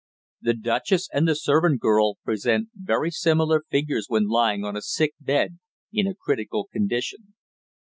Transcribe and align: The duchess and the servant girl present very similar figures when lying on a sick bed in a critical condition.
The 0.41 0.55
duchess 0.55 1.07
and 1.13 1.27
the 1.27 1.35
servant 1.35 1.79
girl 1.79 2.17
present 2.25 2.69
very 2.73 3.11
similar 3.11 3.61
figures 3.69 4.05
when 4.07 4.27
lying 4.27 4.65
on 4.65 4.75
a 4.75 4.81
sick 4.81 5.13
bed 5.19 5.59
in 5.93 6.07
a 6.07 6.15
critical 6.15 6.65
condition. 6.65 7.35